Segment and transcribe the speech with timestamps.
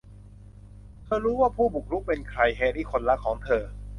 [1.05, 3.63] เธอรู้ว่าผู้บุกรุกเป็นใคร: แฮร์รี่คนรักของเธอ